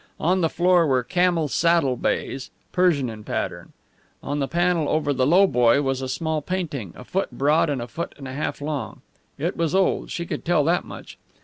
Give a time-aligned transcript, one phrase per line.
[0.19, 3.71] On the floor were camel saddle bays, Persian in pattern.
[4.23, 7.87] On the panel over the lowboy was a small painting, a foot broad and a
[7.87, 9.01] foot and a half long.
[9.37, 11.19] It was old she could tell that much.